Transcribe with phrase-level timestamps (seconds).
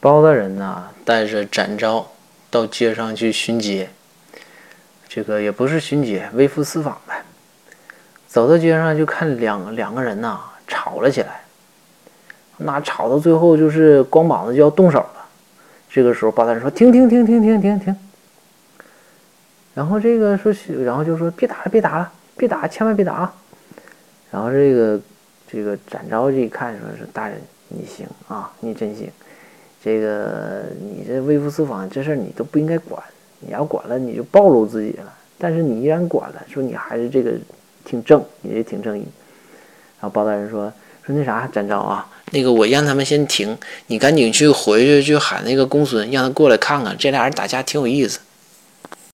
[0.00, 2.06] 包大人呢，带着展昭
[2.50, 3.88] 到街上去巡街。
[5.08, 7.22] 这个也不是巡街，微服私访呗。
[8.26, 11.40] 走到街上就看两两个人呐吵了起来，
[12.58, 15.26] 那吵到最后就是光膀子就要动手了。
[15.88, 17.96] 这个时候包大人说：“停停停停停停停。”
[19.74, 20.52] 然后这个说，
[20.84, 23.34] 然后就说：“别打了，别打了，别打，千万别打啊！”
[24.30, 25.00] 然后这个
[25.50, 29.10] 这个展昭这一看，说是大人，你行啊，你真行。
[29.82, 33.02] 这个你这微服私访这事儿你都不应该管，
[33.40, 35.14] 你要管了你就暴露自己了。
[35.38, 37.32] 但是你依然管了，说你还是这个
[37.84, 39.02] 挺正，也挺正义。
[40.00, 40.72] 然后包大人说
[41.04, 43.56] 说那啥，展昭啊，那个我让他们先停，
[43.86, 48.18] 你赶紧去回去去喊那个公孙，让他过来看看，这俩人打架挺有意思。